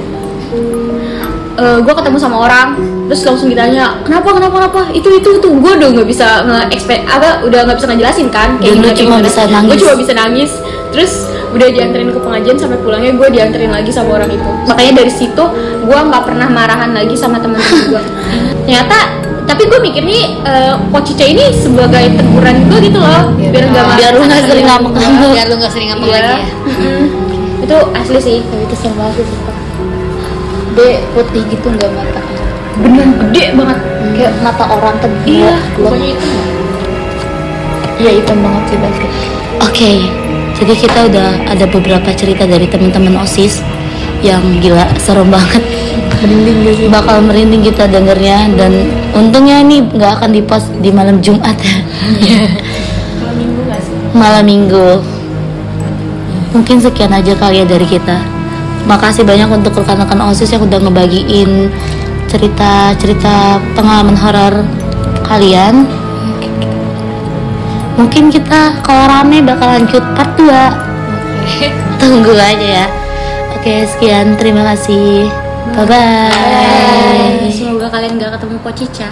Gue 1.53 1.93
ketemu 1.93 2.17
sama 2.17 2.37
orang, 2.49 2.67
terus 3.05 3.21
langsung 3.23 3.45
ditanya 3.45 4.01
kenapa 4.01 4.33
kenapa 4.33 4.55
kenapa? 4.57 4.81
Itu 4.89 5.09
itu 5.13 5.29
itu 5.37 5.47
gue 5.53 5.71
udah 5.77 5.89
nggak 5.93 6.07
bisa 6.09 6.41
nge 6.43 6.65
apa 7.05 7.45
udah 7.45 7.59
nggak 7.69 7.77
bisa 7.77 7.87
ngejelasin 7.93 8.27
kan 8.33 8.57
lu 8.57 8.65
gimana, 8.81 8.93
cuma 8.97 9.15
bisa 9.21 9.41
nangis. 9.45 9.69
gue 9.69 9.77
cuma 9.85 9.93
bisa 9.97 10.13
nangis 10.17 10.51
terus 10.89 11.13
udah 11.53 11.67
dianterin 11.69 12.09
ke 12.09 12.17
pengajian 12.17 12.57
sampai 12.57 12.77
pulangnya 12.81 13.13
gue 13.13 13.27
dianterin 13.29 13.69
lagi 13.69 13.93
sama 13.93 14.17
orang 14.17 14.29
itu. 14.33 14.49
Makanya 14.65 14.93
dari 15.05 15.11
situ 15.13 15.43
gue 15.85 15.99
nggak 16.09 16.23
pernah 16.25 16.47
marahan 16.49 16.89
lagi 16.93 17.13
sama 17.13 17.37
teman-teman 17.37 17.81
gue 17.93 18.01
ternyata 18.65 18.97
tapi 19.43 19.67
gue 19.67 19.79
mikir 19.83 20.01
nih 20.07 20.39
uh, 20.47 20.79
Pocica 20.89 21.27
ini 21.27 21.51
sebagai 21.51 22.15
teguran 22.15 22.65
gue 22.71 22.79
gitu 22.89 22.97
loh 22.97 23.29
biar 23.37 23.65
nggak 23.69 23.83
marah 23.85 23.97
biar 23.99 24.11
lu 24.15 24.23
nggak 24.25 24.43
sering 24.47 24.65
ngambek-ngambek 24.65 25.29
biar 25.35 25.45
lu 25.51 25.55
gak 25.59 25.71
sering 25.75 25.87
ngambek 25.91 26.07
Iya. 26.09 26.17
lagi 26.17 26.33
ya. 26.33 26.47
Itu 27.63 27.77
asli 27.95 28.19
sih. 28.19 28.37
Tapi 28.43 28.63
itu 28.65 28.75
serem 28.79 28.95
banget 28.97 29.21
sih 29.21 29.27
sumpah 30.73 30.89
de 30.89 30.89
putih 31.13 31.43
gitu 31.53 31.67
nggak 31.69 31.91
mata 31.93 32.21
bener 32.81 33.05
gede 33.29 33.45
banget 33.53 33.79
kayak 34.17 34.33
mata 34.41 34.65
orang 34.65 34.95
tebal 34.97 35.29
iya 35.29 35.55
pokoknya 35.77 36.09
itu 36.17 36.29
Iya 37.93 38.19
hitam 38.19 38.41
banget 38.41 38.73
sih 38.73 38.77
basket. 38.81 39.11
Oke, 39.61 39.91
jadi 40.57 40.73
kita 40.75 40.99
udah 41.13 41.29
ada 41.45 41.65
beberapa 41.69 42.09
cerita 42.17 42.43
dari 42.49 42.65
teman-teman 42.65 43.21
OSIS 43.21 43.61
yang 44.25 44.41
gila 44.59 44.81
serem 44.97 45.29
banget. 45.29 45.61
Merinding 46.25 46.57
gak 46.65 46.73
sih? 46.73 46.85
Bakal 46.89 47.21
merinding 47.21 47.61
kita 47.61 47.85
dengernya 47.85 48.49
dan 48.57 48.89
untungnya 49.13 49.61
ini 49.61 49.85
nggak 49.93 50.19
akan 50.19 50.29
dipost 50.33 50.73
di 50.81 50.89
malam 50.89 51.21
Jumat 51.21 51.53
ya. 51.61 51.77
minggu 53.37 53.61
malam 54.17 54.43
Minggu. 54.49 54.89
Mungkin 56.57 56.81
sekian 56.81 57.13
aja 57.13 57.37
kali 57.37 57.61
ya 57.61 57.65
dari 57.69 57.85
kita. 57.85 58.42
Makasih 58.83 59.23
banyak 59.23 59.47
untuk 59.47 59.79
rekan-rekan 59.79 60.19
OSIS 60.27 60.51
yang 60.51 60.63
udah 60.67 60.79
ngebagiin 60.83 61.71
cerita-cerita 62.27 63.61
pengalaman 63.77 64.17
horor 64.17 64.67
kalian. 65.23 65.87
Mungkin 67.95 68.33
kita 68.33 68.83
kalau 68.83 69.05
rame 69.07 69.39
bakal 69.45 69.69
lanjut 69.69 70.03
part 70.17 70.33
2. 70.35 70.49
Tunggu 72.01 72.33
aja 72.35 72.67
ya. 72.83 72.87
Oke, 73.55 73.87
sekian. 73.87 74.35
Terima 74.35 74.65
kasih. 74.73 75.31
Bye-bye. 75.71 77.47
semoga 77.49 77.87
kalian 77.87 78.19
nggak 78.19 78.35
ketemu 78.35 78.57
Pocica 78.59 79.07